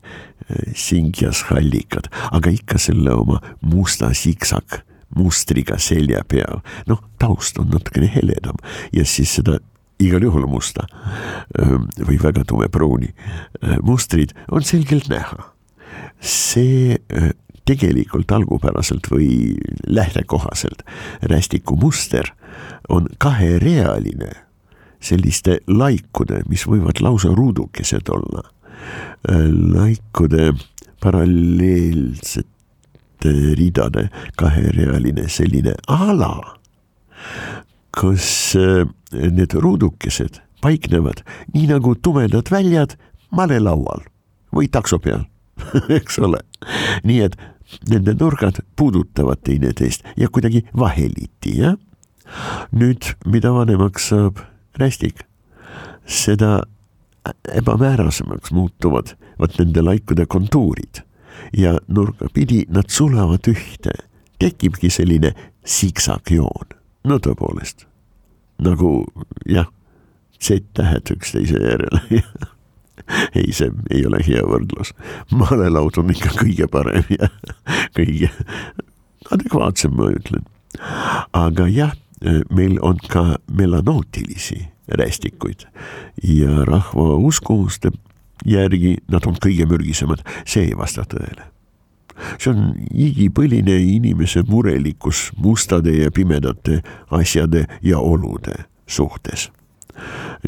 [0.76, 4.84] singjas hallikad, aga ikka selle oma musta siksak
[5.16, 8.59] mustriga selja peal, noh, taust on natukene heledam
[8.92, 9.59] ja siis seda
[10.03, 10.87] igal juhul musta
[12.03, 13.12] või väga tumepruuni
[13.87, 15.50] mustrid on selgelt näha.
[16.20, 16.98] see
[17.64, 20.83] tegelikult algupäraselt või lähtekohaselt
[21.22, 22.33] rästiku muster
[22.88, 24.33] on kaherealine
[25.05, 28.44] selliste laikude, mis võivad lausa ruudukesed olla.
[29.74, 30.53] laikude
[31.00, 32.48] paralleelsed
[33.30, 34.08] ridade
[34.40, 36.58] kaherealine selline ala,
[37.94, 41.22] kus äh, need ruudukesed paiknevad
[41.54, 42.96] nii nagu tumedad väljad
[43.34, 44.04] malelaual
[44.54, 45.26] või takso peal
[45.98, 46.40] eks ole.
[47.04, 47.37] nii et
[47.90, 51.76] nende nurgad puudutavad teineteist ja kuidagi vaheliti, jah.
[52.72, 54.40] nüüd, mida vanemaks saab
[54.80, 55.24] rästik,
[56.06, 56.62] seda
[57.48, 61.02] ebamäärasemaks muutuvad vot nende laikude kontuurid
[61.56, 63.94] ja nurgapidi nad sulavad ühte,
[64.38, 67.86] tekibki selline siksakjoon, no tõepoolest.
[68.64, 69.04] Nagu
[69.50, 69.70] jah,
[70.44, 72.00] Z-tähed üksteise järel
[73.38, 74.92] ei, see ei ole hea võrdlus,
[75.32, 77.30] malelaud on ikka kõige parem ja
[77.96, 78.30] kõige
[79.32, 80.44] adekvaatsem, ma ütlen.
[81.32, 81.94] aga jah,
[82.50, 85.66] meil on ka melanootilisi rästikuid
[86.22, 87.92] ja rahva uskumuste
[88.44, 91.50] järgi nad on kõige mürgisemad, see ei vasta tõele.
[92.38, 99.50] see on igipõline inimese murelikkus mustade ja pimedate asjade ja olude suhtes.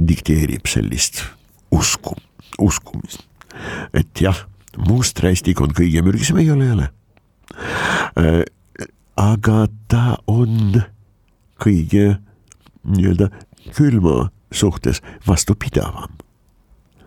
[0.09, 1.23] dikteerib sellist
[1.71, 2.17] usku,
[2.59, 3.23] uskumist,
[3.95, 4.47] et jah,
[4.89, 6.89] must rästik on kõige mürgisem, ei ole, ei ole.
[8.19, 8.43] Äh,
[9.17, 10.83] aga ta on
[11.63, 12.19] kõige
[12.85, 13.31] nii-öelda
[13.75, 16.26] külma suhtes vastupidavam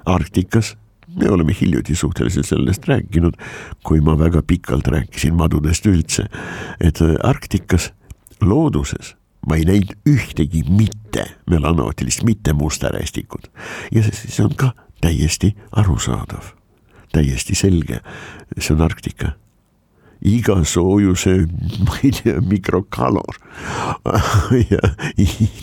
[0.10, 0.76] Arktikas.
[1.16, 3.34] Me oleme hiljuti suhteliselt sellest rääkinud,
[3.84, 6.28] kui ma väga pikalt rääkisin madudest üldse,
[6.80, 7.90] et Arktikas
[8.42, 9.16] looduses
[9.48, 13.50] ma ei näinud ühtegi mitte melanootilist, mitte musta rästikut
[13.92, 16.54] ja see on ka täiesti arusaadav,
[17.14, 18.02] täiesti selge,
[18.58, 19.36] see on Arktika.
[20.20, 21.46] Iga soojuse,
[21.88, 23.38] ma ei tea, mikrokalor
[24.74, 24.82] ja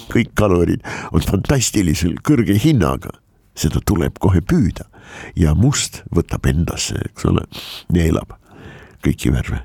[0.08, 0.80] kõik kalorid
[1.12, 3.12] on fantastilisel kõrge hinnaga
[3.56, 4.86] seda tuleb kohe püüda
[5.36, 7.46] ja must võtab endasse, eks ole,
[7.92, 8.36] neelab
[9.04, 9.62] kõiki värve.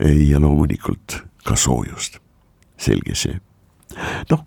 [0.00, 2.20] ja loomulikult ka soojust,
[2.80, 3.40] selge see.
[4.30, 4.44] noh,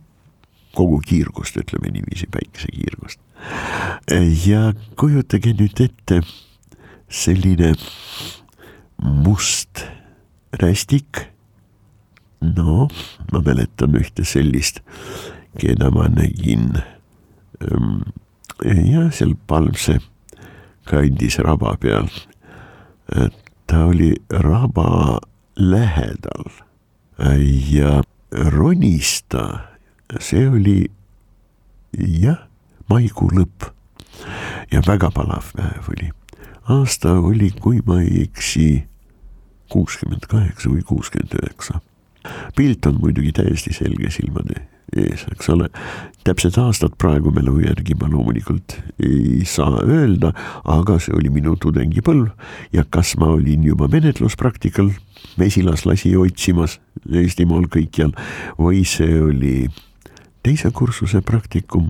[0.74, 3.20] kogu kiirgust, ütleme niiviisi, päikesekiirgust.
[4.46, 6.22] ja kujutage nüüd ette
[7.10, 7.74] selline
[8.98, 9.86] must
[10.62, 11.30] rästik.
[12.42, 12.88] no
[13.32, 14.82] ma mäletan ühte sellist,
[15.60, 16.82] keda ma nägin
[17.62, 18.02] Ehm,
[18.64, 20.00] jah, seal Palmse
[20.90, 22.10] kandis raba peal.
[23.68, 25.20] ta oli raba
[25.56, 26.50] lähedal
[27.70, 29.70] ja ronis ta,
[30.20, 30.88] see oli
[31.94, 32.48] jah,
[32.90, 33.70] maikuu lõpp,
[34.72, 36.10] ja väga palav päev oli.
[36.74, 38.86] aasta oli, kui ma ei eksi,
[39.70, 41.80] kuuskümmend kaheksa või kuuskümmend üheksa.
[42.56, 45.70] pilt on muidugi täiesti selge silmade ees, eks ole.
[46.24, 50.32] täpset aastat praegu mälu järgi ma loomulikult ei saa öelda,
[50.64, 52.30] aga see oli minu tudengipõlv.
[52.72, 54.94] Ja kas ma olin juba menetluspraktikal
[55.40, 58.14] mesilaslasi otsimas Eestimaal kõikjal
[58.56, 59.58] või see oli
[60.46, 61.90] teise kursuse praktikum?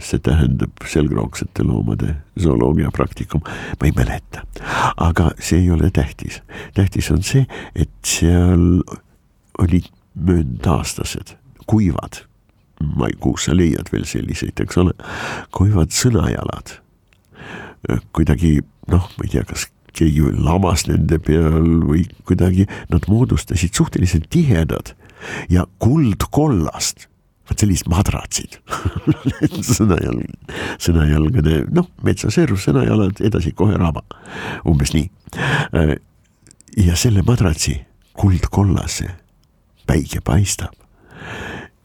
[0.00, 4.46] See tähendab selgroogsete loomade zooloogia praktikum, ma ei mäleta.
[4.96, 6.40] aga see ei ole tähtis,
[6.74, 8.80] tähtis on see, et seal
[9.60, 11.36] olid mööndaastased,
[11.70, 12.22] kuivad,
[12.98, 14.94] maikuus sa leiad veel selliseid, eks ole,
[15.54, 16.78] kuivad sõnajalad.
[18.12, 18.58] kuidagi
[18.90, 24.92] noh, ma ei tea, kas keegi lamas nende peal või kuidagi nad moodustasid suhteliselt tihedad
[25.52, 27.06] ja kuldkollast
[27.50, 28.58] vot sellised madratsid
[29.76, 30.26] sõnajalg,
[30.82, 34.04] sõnajalgade, noh, metsaserv, sõnajalad, edasi kohe raba,
[34.68, 35.08] umbes nii.
[36.78, 37.80] Ja selle madratsi
[38.14, 39.08] kuldkollase
[39.90, 40.76] päike paistab.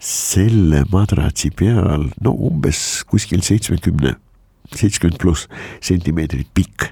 [0.06, 4.16] Selle madratsi peal, no umbes kuskil seitsmekümne,
[4.76, 5.48] seitsekümmend pluss
[5.82, 6.92] sentimeetrit pikk,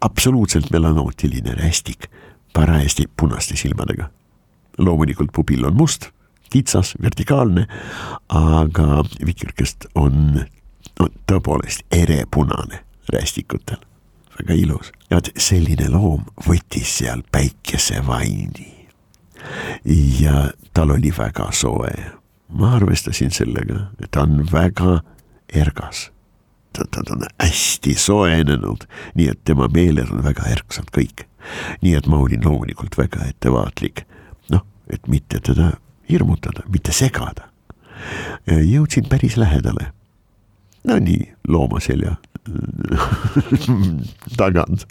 [0.00, 2.06] absoluutselt melanootiline rästik,
[2.54, 4.10] parajasti punaste silmadega.
[4.78, 6.12] loomulikult pupill on must
[6.50, 7.66] kitsas, vertikaalne,
[8.28, 10.40] aga vikirkest on
[10.98, 13.80] no tõepoolest erepunane rästikutel,
[14.38, 14.92] väga ilus.
[15.10, 18.88] ja vot selline loom võttis seal päikesevaini.
[20.20, 22.17] ja tal oli väga soe,
[22.48, 25.00] ma arvestasin sellega, et ta on väga
[25.48, 26.08] ergas
[26.72, 31.26] ta, ta on hästi soojenenud, nii et tema meeled on väga ärksad kõik.
[31.82, 34.02] nii et ma olin loomulikult väga ettevaatlik,
[34.52, 35.72] noh, et mitte teda
[36.10, 37.48] hirmutada, mitte segada.
[38.46, 39.92] jõudsin päris lähedale.
[40.84, 42.16] no nii, loomaselja
[44.40, 44.86] tagant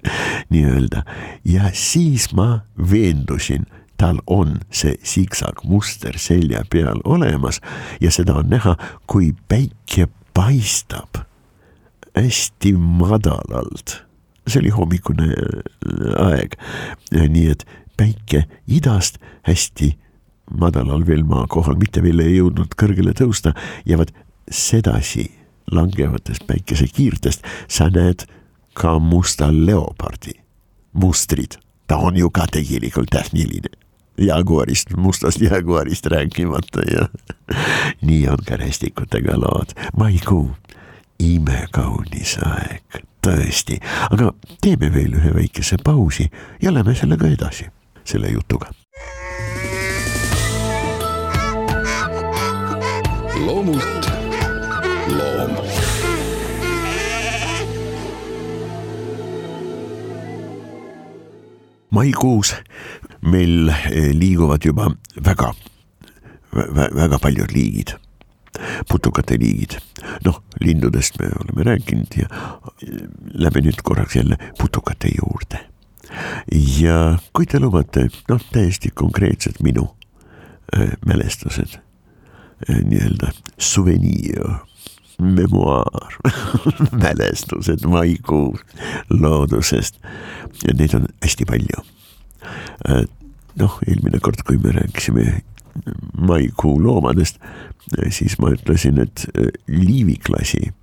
[0.49, 1.03] nii-öelda
[1.45, 3.65] ja siis ma veendusin,
[3.97, 7.61] tal on see siksakmuster selja peal olemas
[8.01, 8.75] ja seda on näha,
[9.07, 11.23] kui päike paistab
[12.17, 14.03] hästi madalalt.
[14.47, 15.33] see oli hommikune
[16.23, 16.55] aeg,
[17.11, 17.65] nii et
[17.97, 19.97] päike idast hästi
[20.59, 23.51] madalal veel maa kohal, mitte veel ei jõudnud kõrgele tõusta
[23.85, 24.13] ja vot
[24.51, 25.27] sedasi
[25.71, 28.23] langevatest päikesekiirtest sa näed
[28.77, 30.37] ka musta leopardi
[30.97, 33.86] mustrid, ta on ju ka tegelikult tähniline.
[34.17, 37.07] Jaguarist, mustast jaguarist rääkimata ja
[38.01, 40.51] nii on ka rästikutega lood, maikuu,
[41.19, 43.77] imekaunis aeg, tõesti,
[44.09, 46.29] aga teeme veel ühe väikese pausi
[46.61, 47.69] ja lähme sellega edasi,
[48.03, 48.73] selle jutuga.
[53.45, 54.11] Loomult.
[55.07, 55.57] Loom.
[61.97, 62.55] maikuus
[63.21, 64.91] meil eh, liiguvad juba
[65.25, 65.53] väga,
[66.51, 67.95] väga paljud liigid,
[68.89, 69.79] putukate liigid.
[70.25, 73.01] noh, lindudest me oleme rääkinud ja eh,
[73.33, 75.65] lähme nüüd korraks jälle putukate juurde.
[76.79, 79.89] ja kui te lubate, noh, täiesti konkreetselt minu
[80.75, 81.81] äh, mälestused
[82.69, 84.41] Eh, nii-öelda suveniir,
[85.21, 86.13] memuaar
[87.03, 88.57] mälestused maikuu
[89.09, 89.99] loodusest
[90.67, 91.85] ja neid on hästi palju.
[92.85, 93.05] Eh,
[93.57, 95.41] noh, eelmine kord, kui me rääkisime
[96.17, 97.39] maikuu loomadest,
[97.97, 99.25] eh, siis ma ütlesin, et
[99.67, 100.73] liiviklasi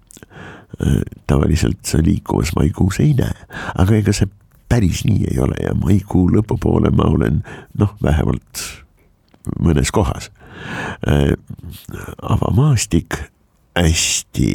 [1.30, 3.44] tavaliselt sa liikumas maikuus ei näe,
[3.78, 4.26] aga ega see
[4.68, 7.44] päris nii ei ole ja maikuu lõpupoole ma olen
[7.78, 8.62] noh, vähemalt
[9.60, 10.30] mõnes kohas.
[11.06, 11.34] Äh,
[12.22, 13.18] avamaastik
[13.78, 14.50] hästi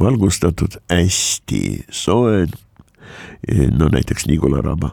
[0.00, 2.46] valgustatud, hästi soe.
[3.78, 4.90] no näiteks Nigula raba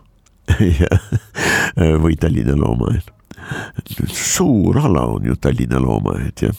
[2.04, 3.12] või Tallinna loomaaed.
[4.08, 6.52] suur ala on ju Tallinna loomaaed ja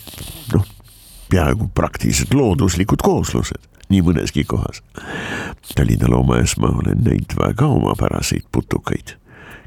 [0.55, 0.66] noh,
[1.31, 4.81] peaaegu praktiliselt looduslikud kooslused nii mõneski kohas.
[5.76, 9.16] Tallinna loomaaias ma olen näinud väga omapäraseid putukaid,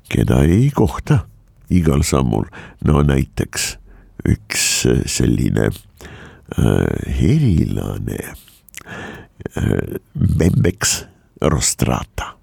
[0.10, 1.26] keda ei kohta
[1.70, 2.46] igal sammul,
[2.86, 3.76] no näiteks
[4.26, 8.22] üks äh, selline äh, herilane
[9.58, 11.04] äh, Bembex
[11.42, 12.35] rostrata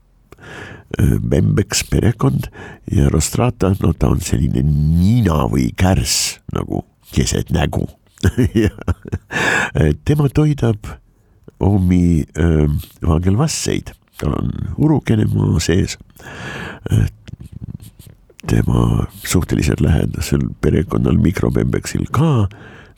[1.00, 2.48] Bembex perekond
[2.92, 7.86] ja rostrata, no ta on selline nina või kärss nagu keset nägu
[8.28, 10.86] äh, tema toidab
[11.62, 12.68] omi äh,
[13.02, 15.98] vaagelvasseid, tal on urukene maa sees
[16.92, 17.08] äh,
[18.46, 22.48] tema suhteliselt lähedasel perekonnal Mikrobembeksil ka.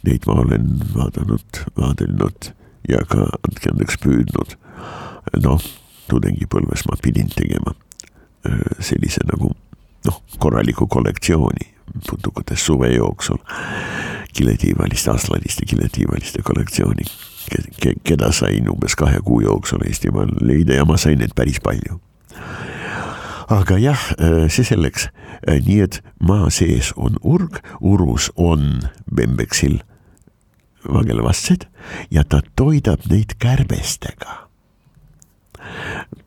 [0.05, 2.51] Neid ma olen vaadanud, vaadelnud
[2.89, 4.57] ja ka andke andeks püüdnud.
[5.45, 5.61] noh,
[6.11, 7.75] tudengipõlves ma pidin tegema
[8.81, 9.53] sellise nagu
[10.05, 11.71] noh, korraliku kollektsiooni
[12.11, 13.39] putukatest suve jooksul.
[14.35, 17.05] kiletiivaliste, aslaniste kiletiivaliste kollektsiooni,
[18.05, 22.01] keda sain umbes kahe kuu jooksul Eestimaal leida ja ma sain neid päris palju
[23.49, 24.01] aga jah,
[24.49, 25.09] see selleks,
[25.47, 28.81] nii et maa sees on urg, urus on
[29.15, 29.81] Bembeksil
[30.85, 31.69] vagelvastsed
[32.11, 34.44] ja ta toidab neid kärbestega.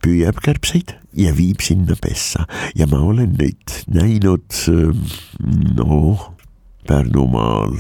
[0.04, 2.45] Püüab kärbseid ja viib sinna pessa
[2.78, 4.60] ja ma olen neid näinud
[5.78, 6.34] noh,
[6.88, 7.74] Pärnumaal,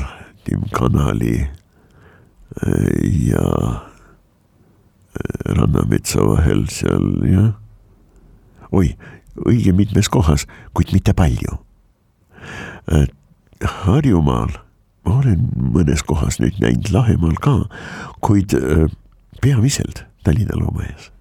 [0.43, 1.47] Timkanali
[3.27, 3.45] ja
[5.47, 7.53] Rannametsa vahel seal jah.
[8.71, 8.91] oi,
[9.47, 10.43] õige mitmes kohas,
[10.75, 11.57] kuid mitte palju.
[13.63, 14.57] Harjumaal
[15.07, 17.59] ma olen mõnes kohas nüüd näinud Lahemaal ka,
[18.19, 18.55] kuid
[19.41, 21.11] peamiselt Tallinna loomaaias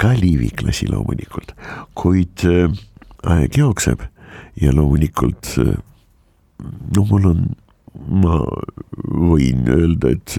[0.00, 1.54] ka liiviklasi loomulikult,
[1.98, 4.04] kuid aeg jookseb
[4.62, 5.56] ja loomulikult
[6.96, 7.42] no mul on,
[8.22, 8.38] ma
[9.10, 10.36] võin öelda, et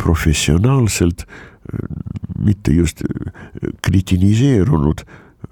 [0.00, 1.26] professionaalselt
[2.38, 3.02] mitte just
[3.84, 5.04] kritiniseerunud,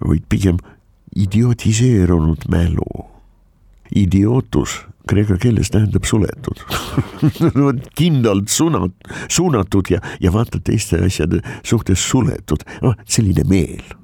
[0.07, 0.61] vaid pigem
[1.17, 2.87] idiotiseerunud mälu.
[3.95, 6.63] Idiootus kreeka keeles tähendab suletud.
[7.99, 13.87] Kindlalt suunat-, suunatud ja, ja vaata teiste asjade suhtes suletud, noh selline meel.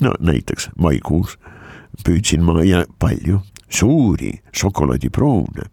[0.00, 1.36] No näiteks maikuus
[2.02, 3.36] püüdsin ma ja palju
[3.70, 5.68] suuri šokolaadipruune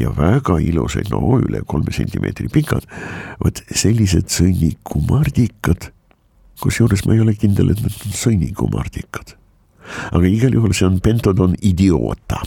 [0.00, 2.86] ja väga ilusaid, no üle kolme sentimeetri pikad,
[3.42, 5.90] vot sellised sõnnikumardikad.
[6.62, 9.36] kusjuures ma ei ole kindel, et need on sõnnikumardikad
[10.12, 12.40] aga igal juhul see on Pentodon idiota,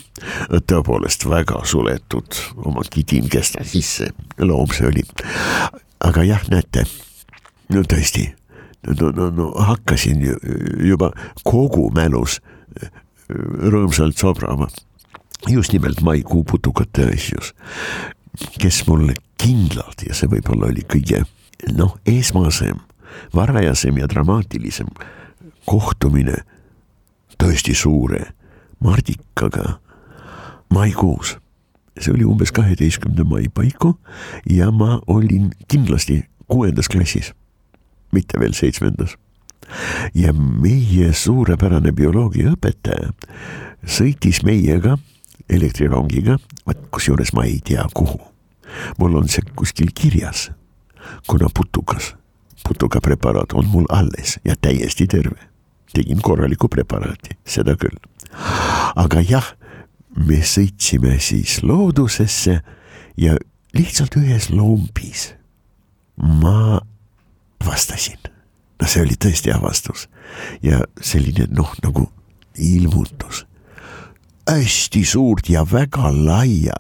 [0.69, 4.11] tõepoolest väga suletud oma kitinkeste sisse.
[4.41, 5.05] Loom see oli.
[6.05, 6.85] aga jah, näete,
[7.73, 8.27] no tõesti,
[8.87, 10.21] no, no, no hakkasin
[10.85, 11.11] juba
[11.43, 12.39] kogu mälus
[13.29, 14.69] rõõmsalt sobrama.
[15.47, 17.53] Just nimelt maikuu putukate asjus,
[18.57, 21.21] kes mulle kindlalt ja see võib-olla oli kõige
[21.77, 22.79] noh, esmasem,
[23.35, 24.89] varajasem ja dramaatilisem
[25.69, 26.39] kohtumine
[27.37, 28.33] tõesti suure
[28.79, 29.79] Mardikaga
[30.73, 31.37] maikuus.
[31.99, 33.95] see oli umbes kaheteistkümnenda mai paiku
[34.49, 37.33] ja ma olin kindlasti kuuendas klassis,
[38.11, 39.17] mitte veel seitsmendas.
[40.13, 43.11] ja meie suurepärane bioloogiaõpetaja
[43.85, 44.97] sõitis meiega
[45.49, 48.19] elektrirongiga, vot kusjuures ma ei tea, kuhu.
[48.97, 50.51] mul on see kuskil kirjas,
[51.27, 52.15] kuna putukas,
[52.67, 55.56] putukapreparaat on mul alles ja täiesti terve
[55.93, 57.97] tegin korraliku preparaati, seda küll.
[58.95, 59.47] aga jah,
[60.17, 62.59] me sõitsime siis loodusesse
[63.17, 63.37] ja
[63.77, 65.31] lihtsalt ühes lombis
[66.17, 66.79] ma
[67.61, 68.19] avastasin,
[68.79, 70.07] no see oli tõesti avastus
[70.63, 72.07] ja selline noh, nagu
[72.57, 73.45] ilmutus.
[74.47, 76.77] hästi suurt ja väga laia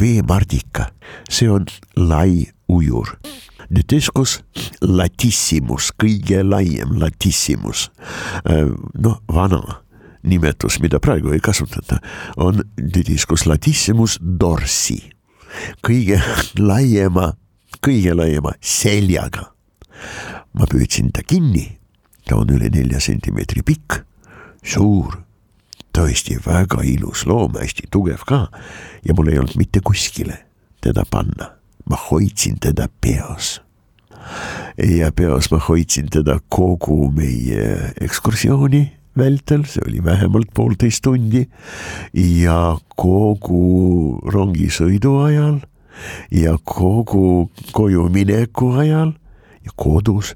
[0.00, 0.90] veemardika,
[1.28, 1.66] see on
[1.96, 3.18] lai ujur
[3.70, 4.40] Didiscus
[4.82, 7.90] latissimus, kõige laiem latissimus,
[8.42, 8.66] äh,
[8.98, 9.82] noh, vana
[10.26, 12.00] nimetus, mida praegu ei kasutata,
[12.36, 14.98] on Didiscus latissimus dorsi,
[15.86, 16.18] kõige
[16.58, 17.32] laiema,
[17.78, 19.52] kõige laiema seljaga.
[20.52, 21.78] ma püüdsin ta kinni,
[22.26, 24.00] ta on üle nelja sentimeetri pikk,
[24.64, 25.20] suur
[25.94, 28.48] tõesti väga ilus loom, hästi tugev ka.
[29.04, 30.46] Ja mul ei olnud mitte kuskile
[30.80, 33.60] teda panna ma hoidsin teda peas.
[34.98, 41.42] ja peas ma hoidsin teda kogu meie ekskursiooni vältel, see oli vähemalt poolteist tundi
[42.14, 45.58] ja kogu rongisõidu ajal
[46.30, 49.12] ja kogu koju mineku ajal
[49.64, 50.34] ja kodus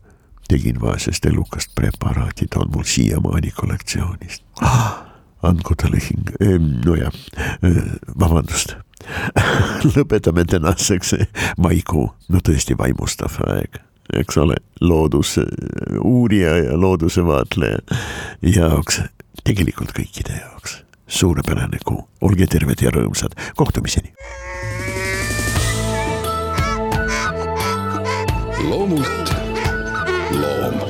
[0.48, 5.04] tegin vaesest elukast preparaati, ta on mul siiamaani kollektsioonist ah,.
[5.44, 6.34] andku talle hing,
[6.84, 7.12] nojah,
[8.20, 8.76] vabandust
[9.94, 11.14] lõpetame tänaseks
[11.58, 13.80] maikuu, no tõesti vaimustav aeg,
[14.20, 15.44] eks ole, looduse
[16.00, 17.78] uurija ja looduse vaatleja
[18.42, 19.02] jaoks,
[19.44, 20.80] tegelikult kõikide jaoks.
[21.06, 24.14] Suurepärane kuu, olge terved ja rõõmsad, kohtumiseni.
[28.64, 29.34] loomult
[30.32, 30.80] loom